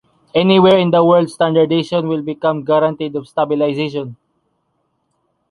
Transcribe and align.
Anywhere 0.33 0.79
in 0.79 0.89
the 0.89 1.05
world 1.05 1.29
standardization 1.29 2.07
will 2.07 2.23
become 2.23 2.63
guaranteed 2.65 3.15
of 3.15 3.27
stabilization. 3.27 4.17